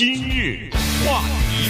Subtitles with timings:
[0.00, 0.70] 今日
[1.04, 1.20] 话
[1.50, 1.68] 题，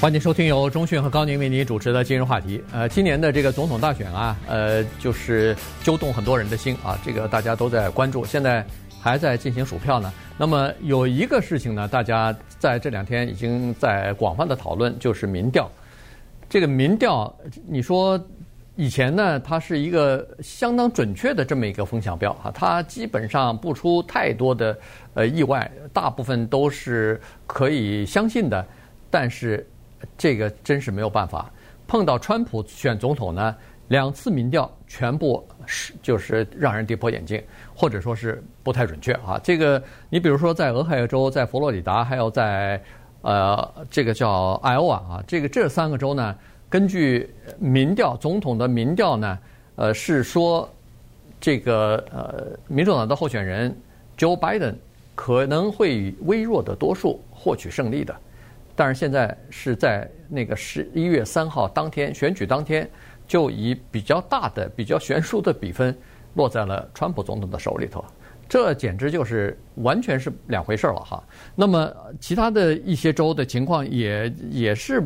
[0.00, 2.62] 欢迎收听由中讯和高宁为您主持的今日话题。
[2.72, 8.64] 呃，今年的这个总统大选啊，呃，就是揪动很多人的心啊，这个大家都在关注，现在
[9.00, 10.12] 还在进行数票呢。
[10.38, 15.68] 那么有一个事情呢，大家在这两天已经在广泛的讨论，就是民调。
[16.48, 17.36] 这个民调，
[17.66, 18.16] 你说？
[18.80, 24.78] 以前呢，它是一个相当准确的这么一个风向标啊，它基本上不出太多的
[25.12, 28.66] 呃意外，大部分都是可以相信的。
[29.10, 29.68] 但是
[30.16, 31.52] 这个真是没有办法，
[31.86, 33.54] 碰到川普选总统呢，
[33.88, 37.42] 两次民调全部是就是让人跌破眼镜，
[37.74, 39.38] 或者说是不太准确啊。
[39.44, 42.82] 这个你比如说在俄亥俄州、在佛罗里达，还有在
[43.20, 46.34] 呃这个叫艾奥瓦啊，这个这三个州呢。
[46.70, 49.38] 根据民调，总统的民调呢，
[49.74, 50.72] 呃，是说
[51.40, 53.76] 这个呃，民主党的候选人
[54.16, 54.76] Joe Biden
[55.16, 58.14] 可能会以微弱的多数获取胜利的。
[58.76, 62.88] 但是现在是在那个十一月三号当天选举当天，
[63.26, 65.92] 就以比较大的、比较悬殊的比分
[66.34, 68.04] 落在了川普总统的手里头。
[68.48, 71.22] 这简直就是完全是两回事了哈。
[71.56, 75.02] 那么其他的一些州的情况也也是。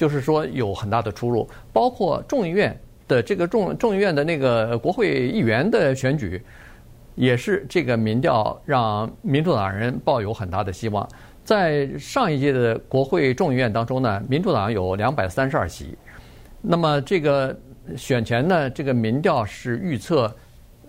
[0.00, 2.74] 就是说有很大的出入，包括众议院
[3.06, 6.42] 的这个众众议院的那个国会议员的选举，
[7.16, 11.06] 也是这个民调让民主党人抱有很大的希望。
[11.44, 15.94] 在上一届的国会众议院当中呢，民主党有两百三十二席，
[16.62, 17.54] 那么这个
[17.94, 20.34] 选前呢，这个民调是预测，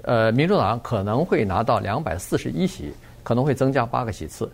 [0.03, 4.49] 呃，民主党可能会拿到两百四十一席，可能会增加八个席次。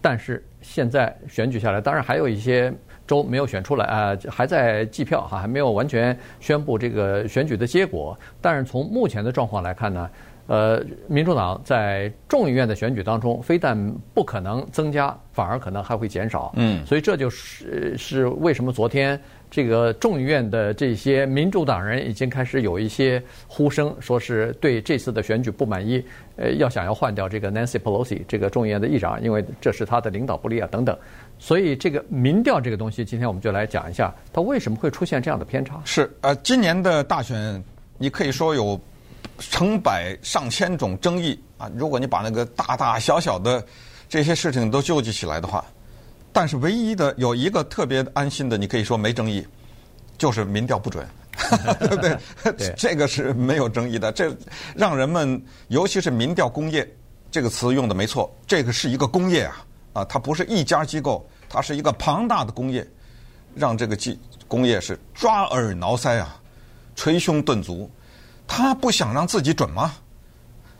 [0.00, 2.72] 但是现在选举下来，当然还有一些。
[3.10, 8.16] 州没有选出来啊，还在计票哈，还没有完全宣布这个选举的结果。
[8.40, 10.08] 但是从目前的状况来看呢，
[10.50, 13.78] 呃，民主党在众议院的选举当中，非但
[14.12, 16.52] 不可能增加，反而可能还会减少。
[16.56, 19.16] 嗯，所以这就是是为什么昨天
[19.48, 26.04] 这个众议院的这些民主党人已经开始有一些呼声，说是对这次的选举不满意，
[26.34, 30.98] 呃，要想要换掉这个 Nancy Pelosi 这个众议院的议长，因为这是他的领导不力啊等等。
[31.38, 35.80] 所以这个民调这个东西，今天我们就来讲一下，它为什么会出现这样的偏差？
[35.84, 37.62] 是呃，今年的大选，
[37.98, 38.78] 你可以说有
[39.40, 41.68] 成百上千种争议啊。
[41.74, 43.64] 如果你把那个大大小小的
[44.08, 45.64] 这些事情都纠集起来的话，
[46.32, 49.44] 但是唯一的有一个特别安心的，你可以说没争议，
[50.16, 51.04] 就是民调不准，
[51.80, 52.16] 对不对？
[52.56, 54.12] 对这个是没有争议的。
[54.12, 54.32] 这
[54.76, 56.88] 让人们，尤其是民调工业
[57.30, 59.66] 这个词用的没错，这个是一个工业啊。
[59.92, 62.86] 啊，它不是一家机构，它是一个庞大的工业，
[63.56, 66.40] 让这个机工业是抓耳挠腮啊，
[66.94, 67.90] 捶胸顿足。
[68.52, 69.92] 他不想让自己准吗？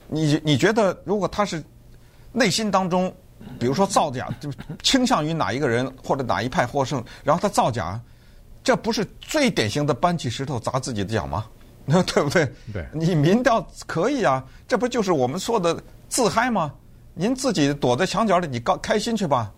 [0.09, 1.63] 你你觉得，如果他是
[2.33, 3.15] 内心当中，
[3.61, 4.51] 比如说造假，就
[4.83, 7.99] 倾向于哪一个人或者哪一派获胜，然后他造假，
[8.65, 11.47] 这不是最典型的搬起石头砸自己的脚吗？
[11.85, 12.53] 那 对不对？
[12.73, 16.73] 对，你民调可以啊，这不就是我们说的自嗨吗？
[17.15, 19.49] 您自己躲在墙角里，你高开心去吧，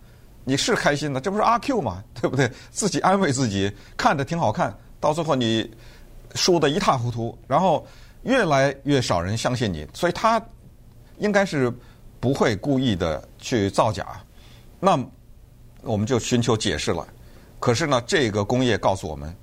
[0.44, 2.04] 你是开心的，这不是阿 Q 吗？
[2.20, 2.52] 对不对？
[2.70, 5.70] 自己安慰自己，看着挺好看，到最后你
[6.34, 7.86] 输得一塌糊涂，然后
[8.22, 10.40] 越来越少人相信你，所以他
[11.18, 11.72] 应该是
[12.20, 14.06] 不会故意的去造假。
[14.80, 14.98] 那
[15.82, 17.06] 我们就寻求解释了。
[17.60, 19.34] 可是呢，这个工业告诉我们，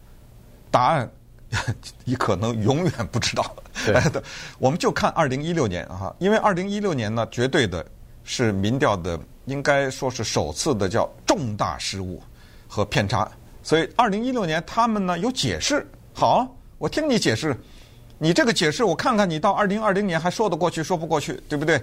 [0.69, 1.09] 答案
[2.03, 3.55] 你可能永远不知道。
[3.85, 4.01] 对，
[4.59, 7.85] 我们就看二零一六年啊，因为二零一六年呢，绝对的。
[8.25, 12.21] 是民调的，应该说是首次的叫重大失误
[12.67, 13.27] 和偏差，
[13.63, 15.87] 所以二零一六年他们呢有解释。
[16.13, 16.47] 好，
[16.77, 17.57] 我听你解释，
[18.19, 21.81] 你这个解释我看看你到二零二零年还说得过去说不过去，对不对？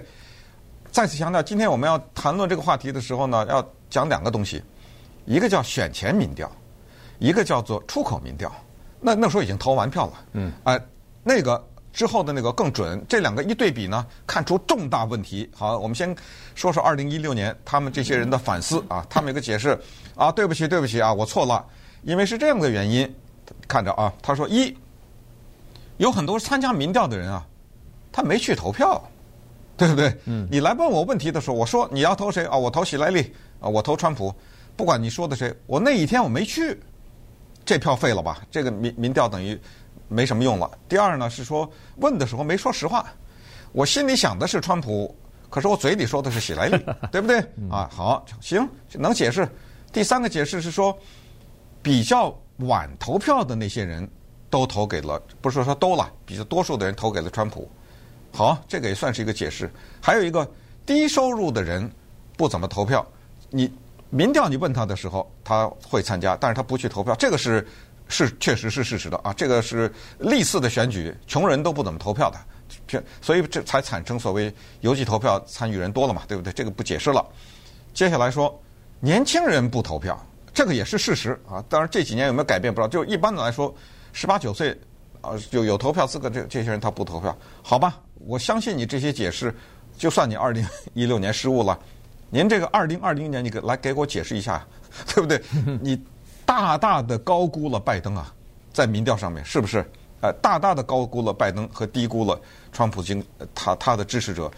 [0.91, 4.63] 再次强调，今天我们要谈论这个话题的时候呢，要讲两个东西，
[5.25, 6.49] 一个叫选前民调，
[7.19, 8.49] 一个叫做出口民调。
[9.01, 10.85] 那那时候已经投完票了，嗯，哎、呃，
[11.23, 11.61] 那个。
[11.93, 15.49] 之后的那个更准，这两个一对比呢，看出重大问题。
[15.55, 16.15] 好，我们先
[16.53, 19.75] 说说二零一六年他们这些人的反思啊，他们有个解释
[20.15, 21.65] 啊，对不起，对不起啊，我错了，
[22.03, 23.11] 因为是这样的原因。
[23.67, 24.77] 看着啊，他说一，
[25.97, 27.45] 有很多参加民调的人啊，
[28.11, 29.01] 他没去投票，
[29.77, 30.15] 对不对？
[30.25, 30.47] 嗯。
[30.51, 32.57] 你来问我问题的时候，我说你要投谁啊？
[32.57, 34.33] 我投希拉里啊，我投川普，
[34.75, 36.79] 不管你说的谁，我那一天我没去，
[37.65, 38.41] 这票废了吧？
[38.49, 39.59] 这个民民调等于。
[40.09, 40.71] 没什么用了。
[40.87, 43.05] 第二呢，是说问的时候没说实话，
[43.73, 45.13] 我心里想的是川普，
[45.49, 46.77] 可是我嘴里说的是喜来利，
[47.11, 47.39] 对不对？
[47.69, 49.45] 啊，好，行，能解释。
[49.91, 50.97] 第三个解释是说，
[51.81, 54.09] 比较晚投票的那些人
[54.49, 57.69] 都投给了，不是说都了，比较多数的人投给了川普。
[58.33, 59.69] 好，这个也算是一个解释。
[60.01, 60.49] 还有一个
[60.85, 61.89] 低收入的人
[62.35, 63.05] 不怎么投票。
[63.49, 63.71] 你
[64.09, 67.67] 民调你问他的时候，他会参加，但是他不去投票，这个是
[68.07, 69.33] 是确实是事实的啊。
[69.33, 76.53] 这个是历次的选举，穷人都不怎么投票的，所以这才产生所谓邮寄投票参与人多了嘛，对不对？
[76.53, 77.25] 这个不解释了。
[77.93, 78.61] 接下来说
[78.99, 80.17] 年轻人不投票，
[80.53, 81.63] 这个也是事实啊。
[81.67, 82.87] 当然这几年有没有改变不知道。
[82.87, 83.73] 就一般的来说，
[84.17, 84.75] 十八九岁
[85.21, 88.01] 啊就有投票资格，这这些人他不投票，好吧？
[88.25, 89.53] 我相信你这些解释，
[89.95, 90.65] 就算你二零
[90.95, 91.77] 一六年失误了。
[92.31, 94.65] 您这个二零二零年，你给来给我解释一下，
[95.13, 95.39] 对不对？
[95.79, 96.03] 你
[96.47, 98.33] 大大的高估了拜登啊，
[98.73, 99.85] 在民调上面是不是？
[100.21, 102.41] 呃，大大的高估了拜登和低估了
[102.71, 103.23] 川普经
[103.53, 104.51] 他他的支持者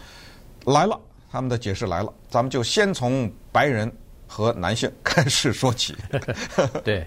[0.64, 0.98] 来了，
[1.30, 3.92] 他们的解释来了，咱们就先从白人
[4.26, 5.94] 和男性开始说起。
[6.82, 7.06] 对，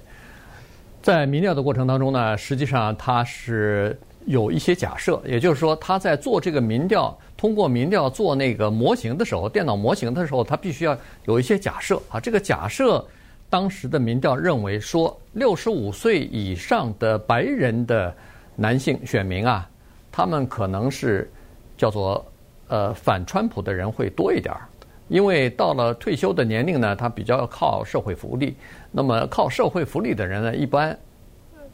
[1.04, 7.16] 在民调的过程当中呢，实际上他是有一些假设，也就是说他在做这个民调。
[7.36, 12.22] 通过民调做那个模型的时候，电脑模型的时候，他必须要有一些假设啊。
[12.22, 13.06] 这个假设，
[13.50, 18.16] 当时的民调认为说，六十五岁以上的白人的
[18.56, 19.70] 男性选民啊，
[20.10, 21.30] 他们可能是
[21.78, 22.26] 叫做
[22.70, 24.62] 呃反川普的人会多一点儿，
[25.10, 28.56] 因为到了退休的年龄呢，他比较靠社会福利。
[28.94, 30.98] 那么靠社会福利的人呢，一般。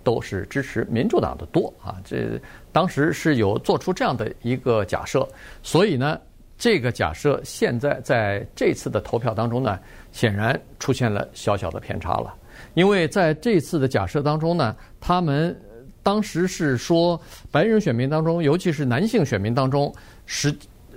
[0.01, 2.39] 都是支持民主党的多啊，这
[2.71, 5.27] 当时是有做出这样的一个假设，
[5.61, 6.17] 所以呢，
[6.57, 9.77] 这个假设现在在这次的投票当中呢，
[10.13, 12.33] 显然出现了小小的偏差了，
[12.75, 15.55] 因为在这次的假设当中呢，他们
[16.01, 17.19] 当时是说
[17.51, 19.93] 白人选民当中，尤其是男性选民当中，
[20.25, 20.51] 是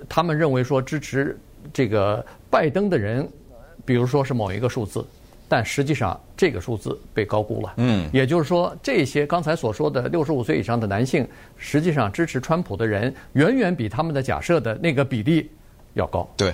[0.07, 1.37] 他们认为说支持
[1.73, 3.29] 这个拜登的人，
[3.85, 5.05] 比如说是某一个数字。
[5.47, 7.73] 但实际上，这个数字被高估了。
[7.77, 15.47] 嗯，也就是说，这些刚才所说的六十五岁以上的男性，实际上支持川普的人，远远比他们的假设的那个比例
[15.93, 16.27] 要高。
[16.35, 16.51] 对，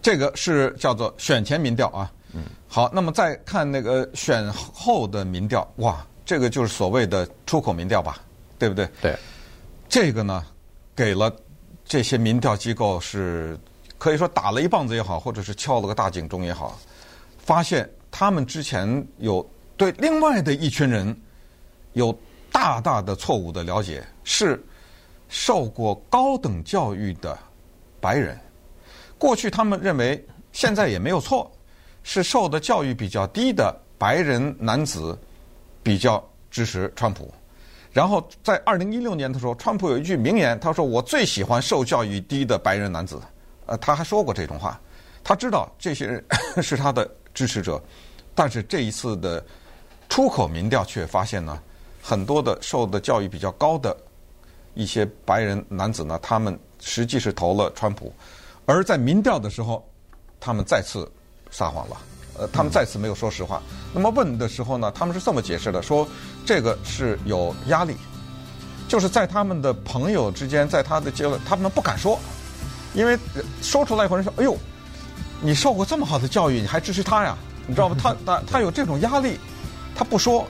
[0.00, 2.10] 这个是叫做选前民调啊。
[2.32, 8.16] 嗯，好，那么再看那个选后的民调，哇，这个就是所谓的出口民调吧，
[8.58, 8.88] 对不对？
[9.02, 9.14] 对，
[9.90, 10.42] 这个呢，
[10.96, 11.30] 给了
[11.84, 13.58] 这些民调机构是
[13.98, 16.78] 可以说打了一棒子也好，或者是敲了个大警钟也好，
[17.36, 17.86] 发现。
[18.12, 19.44] 他们之前有
[19.76, 21.18] 对另外的一群人
[21.94, 22.16] 有
[22.52, 24.62] 大大的错误的了解，是
[25.28, 27.36] 受过高等教育的
[28.00, 28.38] 白人。
[29.16, 30.22] 过去他们认为，
[30.52, 31.50] 现在也没有错，
[32.02, 35.18] 是受的教育比较低的白人男子
[35.82, 37.32] 比较支持川普。
[37.92, 43.18] 然后在二零一六年的时候，川普有一句名言，他说：“我最喜欢受教育低的白人男子。”
[43.64, 44.78] 呃，他还说过这种话，
[45.24, 46.24] 他知道这些人
[46.62, 47.10] 是他的。
[47.34, 47.82] 支持者，
[48.34, 49.42] 但是这一次的
[50.08, 51.58] 出口民调却发现呢，
[52.02, 53.96] 很多的受的教育比较高的
[54.74, 58.12] 一些白人男子呢，他们实际是投了川普，
[58.66, 59.82] 而在民调的时候，
[60.40, 61.10] 他们再次
[61.50, 61.96] 撒谎了，
[62.38, 63.62] 呃，他们再次没有说实话。
[63.94, 66.06] 那么问的时候呢，他们是这么解释的：说
[66.44, 67.96] 这个是有压力，
[68.88, 72.18] 就是在他们的朋友之间，在他的阶段，他们不敢说，
[72.94, 73.18] 因为
[73.62, 74.56] 说出来以后人说：“哎呦。”
[75.44, 77.36] 你受过这么好的教育，你还支持他呀？
[77.66, 77.96] 你知道吗？
[78.00, 79.38] 他他他有这种压力，
[79.94, 80.46] 他不说，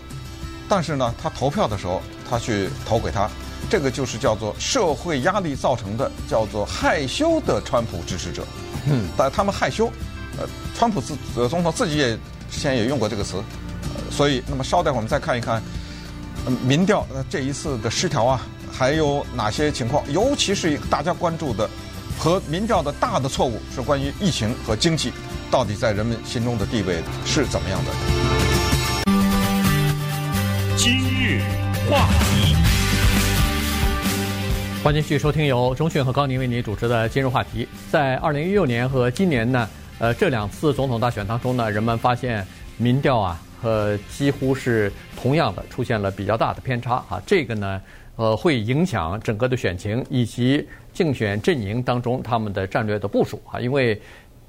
[0.69, 3.29] 但是呢，他投票的时候，他去投给他，
[3.71, 8.47] 这个就是叫做社会压力造成的，叫做害羞的川普支持者。
[8.87, 9.87] 嗯，但他们害羞，
[10.39, 10.47] 呃，
[10.77, 12.15] 川普自呃总统自己也
[12.51, 13.43] 之前也用过这个词，
[14.11, 15.63] 所以那么稍待会儿我们再看一看，
[16.67, 20.05] 民调呃这一次的失调啊，还有哪些情况？
[20.13, 21.69] 尤其是大家关注的。
[22.23, 25.13] 和民调的大的错误是关于疫情和经济，
[25.51, 27.91] 到底在人们心中的地位是怎么样的？
[30.77, 31.43] 今日
[31.91, 32.55] 话题，
[34.85, 37.65] 欢迎继续收听由钟迅和高宁为您主持的《今日话题》。
[37.91, 47.83] 在二零一六年和今年呢，呃，这两次总统大选当中呢，人们发现民调啊，呃，几乎是同样的，出现了比较大的偏差啊，这个呢。
[48.17, 53.61] 呃，会影响整个的选情以及竞选阵营当中他们的战略的部署啊。
[53.61, 54.01] 因为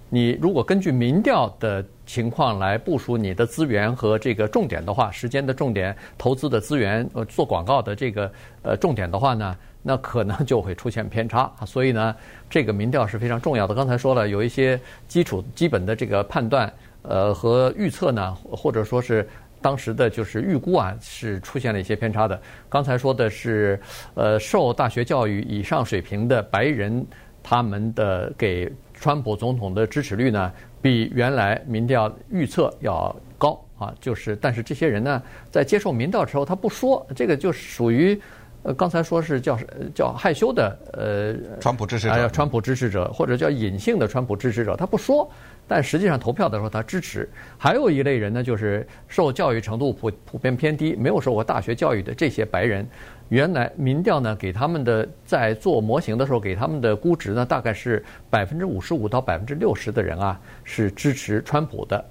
[0.10, 8.32] 你如果根据民调的情况来部署你的资源和这个重点的话，时间的重点、投资的资源、呃，做广告的这个
[8.62, 11.66] 呃重点的话呢，那可能就会出现偏差啊。
[11.66, 12.16] 所以呢，
[12.50, 13.74] 这个民调是非常重要的。
[13.74, 16.72] 刚才说了，有一些基础、基本的这个判断
[17.02, 19.28] 呃和预测呢，或者说是。
[19.64, 22.40] 当时的就是预估啊，是出现了一些偏差的。
[22.70, 23.80] 刚才说的是，
[24.14, 27.04] 呃，受大学教育以上水平的白人，
[27.42, 30.52] 他们的给川普总统的支持率呢，
[30.82, 33.96] 比原来民调预测要高啊。
[34.02, 38.20] 就是，但是这些人呢，在接受民调的时候，他不说，这个就属于
[38.64, 39.60] 呃，刚才说是叫
[39.94, 45.30] 叫害羞的呃，川普支持者，呃，川普支持者或者叫隐性的川普支持者，他不说，
[45.68, 47.30] 但实际上投票的时候他支持。
[47.58, 52.88] 还有一类人呢，就是受教育程度普普遍偏低，没有受过大学教育的这些白人，
[53.28, 62.06] 原来民调呢给他们的在做模型的时候给他们的估值呢，大概是百分之五十五到百分之六十的人啊是支持川普的，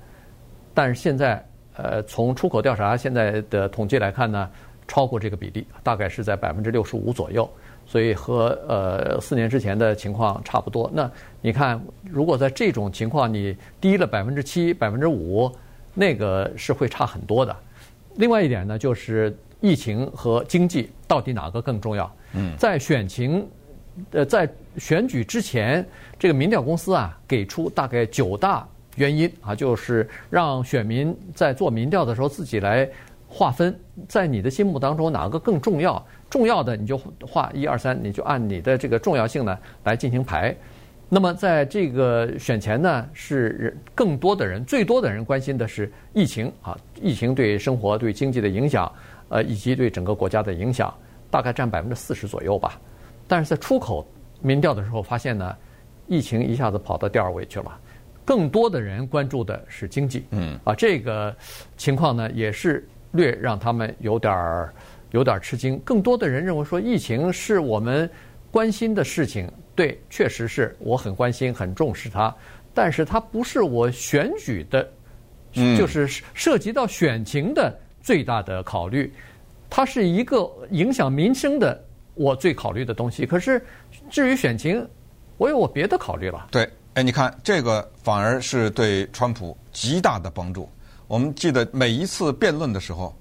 [0.74, 1.42] 但是现在
[1.76, 4.50] 呃从出口调查现在的统计来看呢。
[4.88, 7.48] 超过这个比例，大概是在百分之六十五左右，
[7.86, 10.90] 所以和呃四年之前的情况差不多。
[10.92, 11.10] 那
[11.40, 15.50] 你看，如果在这种情况你低了百分之七、百分之五，
[15.94, 17.56] 那个是会差很多的。
[18.16, 22.14] 另外一点呢，就是疫情和经济到底哪个更重要？
[22.34, 23.48] 嗯，在选情
[24.10, 24.46] 呃在
[24.76, 25.86] 选举之前，
[26.18, 32.86] 这个民调公司啊给出大概九大原因啊，就是让选民在做民调的时候自己来。
[33.34, 33.74] 划分
[34.06, 36.04] 在你的心目当中哪个更重要？
[36.28, 40.54] 重要的你就画一二三，你就按你的这个重要性呢来进行排。
[41.08, 48.90] 那么在这个选前呢，是更多的人、最多的人关心的是疫情啊，疫情对生活、对经济的影响，
[49.30, 50.92] 呃，以及对整个国家的影响，
[51.30, 52.78] 大概占百分之四十左右吧。
[53.26, 54.06] 但是在出口
[54.42, 55.56] 民调的时候发现呢，
[56.06, 57.78] 疫情一下子跑到第二位去了，
[58.26, 60.24] 更多的人关注的是经济。
[60.30, 61.34] 嗯，啊，这个
[61.78, 62.86] 情况呢也是。
[63.12, 64.74] 略让他们有点儿
[65.12, 65.78] 有点儿吃惊。
[65.84, 68.10] 更多的人认为说，疫情是我们
[68.50, 72.34] 关心的事情，对，确实是我很关心、很重视它。
[72.74, 74.88] 但是它不是我选举的，
[75.78, 79.12] 就是涉及到选情的最大的考虑。
[79.68, 81.82] 它是一个影响民生的
[82.14, 83.26] 我最考虑的东西。
[83.26, 83.62] 可是
[84.10, 84.86] 至于选情，
[85.36, 86.48] 我有我别的考虑了。
[86.50, 90.68] 对，哎，你看这个反而是对川普极大的帮助。
[91.06, 93.14] 我们记得每一次辩论的时候，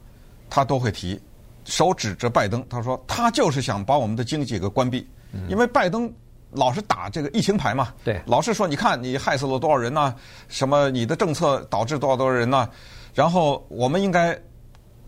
[0.49, 1.19] 他都会提，
[1.65, 5.07] 手指着拜登，他说他就是想把我们的经济给关闭，
[5.49, 6.11] 因为拜登
[6.51, 10.13] 老是打这个疫情牌嘛，对，老是说你看你害死了多少人呐，
[10.47, 12.69] 什么你的政策导致多少多少人呐，
[13.13, 14.37] 然后我们应该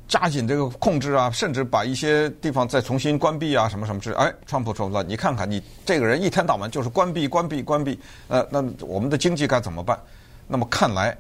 [0.08, 4.16] 加紧这个控制啊，甚至把一些地方再重新关闭啊，什么什么之类。
[4.18, 10.00] 哎，川普说了，你看看你这个人一天到晚就是关闭关闭关闭，呃，那我们的经济该怎么办？
[10.48, 11.18] 那么看来。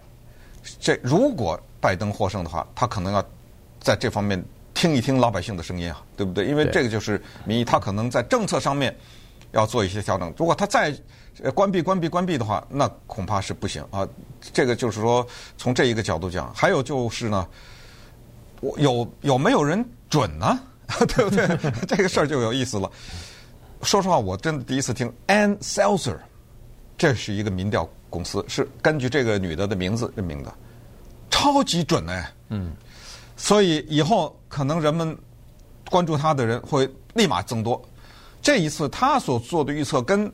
[0.79, 3.23] 这如果拜登获胜的话，他可能要
[3.79, 4.43] 在这方面
[4.73, 6.45] 听一听老百姓的声音啊，对不对？
[6.45, 8.95] 因为这个就是民意，他可能在政策上面
[9.51, 10.33] 要做一些调整。
[10.37, 10.95] 如果他再
[11.53, 14.07] 关闭、关闭、关闭的话，那恐怕是不行啊。
[14.53, 15.25] 这个就是说，
[15.57, 17.47] 从这一个角度讲，还有就是呢，
[18.61, 20.59] 我有有没有人准呢？
[21.07, 21.47] 对不对？
[21.87, 22.91] 这个事儿就有意思了。
[23.81, 26.17] 说实话，我真的第一次听 Ann Selzer，
[26.97, 27.87] 这是一个民调。
[28.09, 30.53] 公司是根据这个女的的名字命名的，
[31.31, 32.71] 超级准哎，嗯，
[33.35, 35.17] 所以以后可能人们
[35.89, 37.83] 关注她的人会立马增多。
[38.39, 40.31] 这一次她所做的预测跟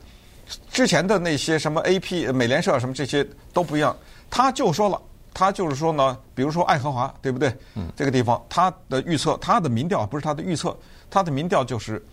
[0.69, 3.95] 之前的那些什么 AP 美联社什么这些都不一样，
[4.29, 5.01] 她就说了，
[5.33, 7.55] 他就是说呢，比如说爱荷华，对不对？
[7.75, 10.77] 嗯，这个地方他的预测，他的民调不是他的预测，
[11.09, 12.03] 他的民调就是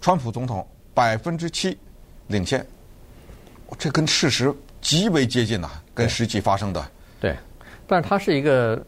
[0.00, 1.78] 川普总统百分之七
[2.26, 2.66] 领先，
[3.76, 4.54] 这跟事实。
[4.80, 6.80] 极为接近呐，跟实际发生的。
[7.20, 7.34] 对，
[7.88, 8.80] 但是它是一个，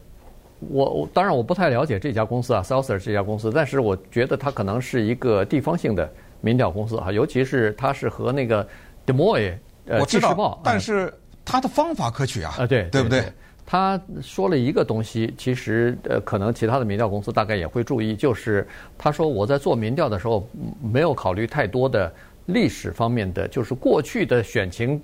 [0.60, 6.08] 我我当然我不太了解这家公司啊 s a l s e r 这家公司，但是我觉得它可能是一个地方性的
[6.40, 8.64] 民调公司啊，尤其是它是和那个
[9.04, 11.12] Des Moines 呃，纪事报，但是
[11.44, 13.24] 它的方法可取啊，啊对，对不对？
[13.66, 20.48] 他说了一个东西，其实呃，可能其他的民调公司大概也会注意，就是他说我在做民调的时候
[20.80, 22.12] 没有考虑太多的。
[22.46, 25.00] 历史方面的，就是过去的选情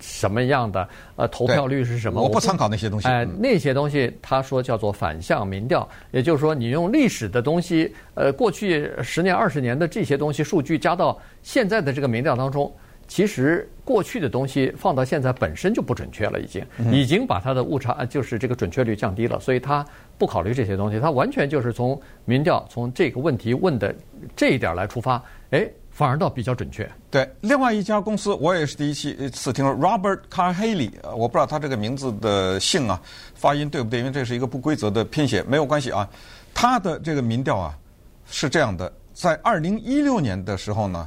[0.00, 2.22] 什么样的，呃，投票率是什么？
[2.22, 3.06] 我不参考那些东西。
[3.06, 12.72] 哎、呃，那些东西他说叫做反向民调，也就是说，你用历史的东西，呃，过去十年、二十年的这些东西数据加到现在的这个民调当中，
[13.06, 19.84] 其实过去的东西放到现在本身就不准确了，已经已经把它的误差，就是这个准确率降低了，所以他
[20.16, 23.94] 不考虑这些东西，他完全就是从民调从这个问题问的
[24.34, 25.68] 这一点来出发，哎。
[26.00, 26.90] 反而倒比较准确。
[27.10, 32.98] 对，另外一家公司，我也是第一次听说 Robert Carhally，我不知道他这个名字的姓啊，
[33.34, 33.98] 发音对不对？
[33.98, 36.08] 因为这是一个不规则的拼写，没有关系啊。
[36.54, 37.78] 他的这个民调啊
[38.24, 41.06] 是这样的，在二零一六年的时候呢，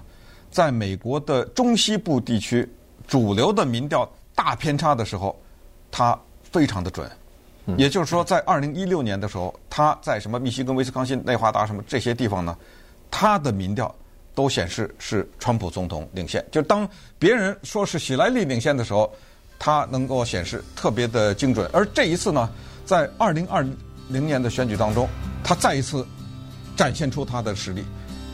[0.52, 2.72] 在美国的中西部地区
[3.08, 5.36] 主流的民调大偏差的时候，
[5.90, 7.10] 他非常的准。
[7.78, 12.56] 也就是说，在二零一六年的时候，他在什么密西根、威斯康辛、内华达什么这些地方呢，
[13.10, 13.92] 他的民调。
[14.36, 16.88] 都显示是川普总统领先，就当
[17.20, 19.14] 别人说是希莱莉领先的时候，
[19.60, 21.70] 他能够显示特别的精准。
[21.72, 22.50] 而这一次呢，
[22.86, 23.66] 在二零二
[24.10, 25.08] 零年的选举当中，
[25.44, 26.06] 他再一次
[26.76, 27.86] 展现出他的实力。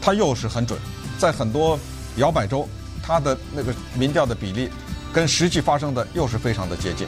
[0.01, 0.79] 他又是很准，
[1.17, 1.77] 在很多
[2.15, 2.65] 摇摆州，
[3.03, 4.69] 他的那个民调的比例
[5.13, 7.05] 跟实际发生的又是非常的接近，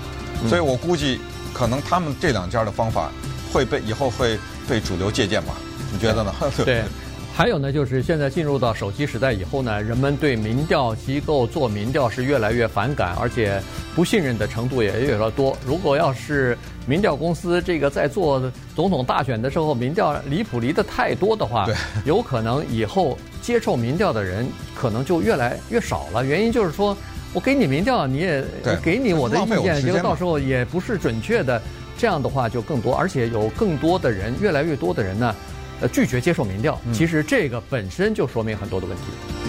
[0.50, 1.18] 所以我估计
[1.54, 3.10] 可能他们这两家的方法
[3.54, 5.56] 会被以后会被主流借鉴吧？
[5.94, 6.36] 你觉得呢？
[6.66, 6.84] 对。
[7.34, 13.60] 还有呢，就是现在进入到手机时代以后呢，人们对民调机构做民调是越来越反感，而且
[13.96, 15.58] 不信任的程度也越来越多。
[15.66, 21.68] 如果要是民调公司这个在做总统大选的时候，民调离谱离得太多的话，
[22.06, 26.24] 有可能以后接受民调的人可能就越来越少了。
[26.24, 26.96] 原因就是说，
[27.34, 28.44] 我给你民调，你也
[28.84, 31.60] 给你我的意见，结果到时候也不是准确的，
[31.98, 35.34] 这样的话就更多，而且有更多的人，越来越多的人呢。
[35.82, 39.41] 呃，拒绝接受民调，其实这个本身就说明很多的问题。